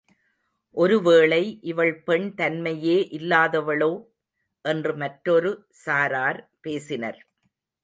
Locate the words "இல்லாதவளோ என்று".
3.11-4.95